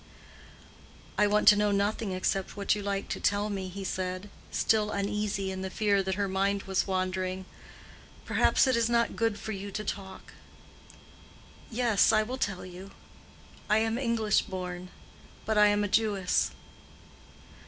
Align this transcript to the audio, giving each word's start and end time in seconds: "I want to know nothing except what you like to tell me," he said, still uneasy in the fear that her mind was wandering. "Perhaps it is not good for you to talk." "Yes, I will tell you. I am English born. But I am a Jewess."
"I 1.15 1.27
want 1.27 1.47
to 1.49 1.55
know 1.55 1.69
nothing 1.69 2.11
except 2.11 2.57
what 2.57 2.73
you 2.73 2.81
like 2.81 3.07
to 3.09 3.19
tell 3.19 3.51
me," 3.51 3.67
he 3.67 3.83
said, 3.83 4.31
still 4.49 4.89
uneasy 4.89 5.51
in 5.51 5.61
the 5.61 5.69
fear 5.69 6.01
that 6.01 6.15
her 6.15 6.27
mind 6.27 6.63
was 6.63 6.87
wandering. 6.87 7.45
"Perhaps 8.25 8.65
it 8.65 8.75
is 8.75 8.89
not 8.89 9.15
good 9.15 9.37
for 9.39 9.51
you 9.51 9.69
to 9.69 9.83
talk." 9.83 10.33
"Yes, 11.69 12.11
I 12.11 12.23
will 12.23 12.37
tell 12.39 12.65
you. 12.65 12.89
I 13.69 13.77
am 13.77 13.99
English 13.99 14.41
born. 14.41 14.89
But 15.45 15.59
I 15.59 15.67
am 15.67 15.83
a 15.83 15.87
Jewess." 15.87 16.49